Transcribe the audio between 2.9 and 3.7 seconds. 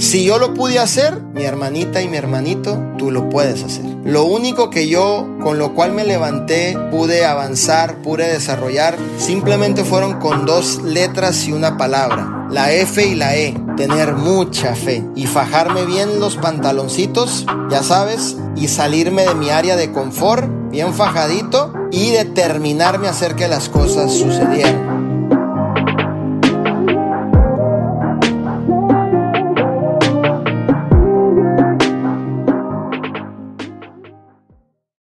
tú lo puedes